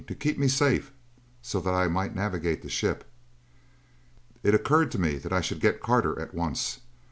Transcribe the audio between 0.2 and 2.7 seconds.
me safe so that I might navigate the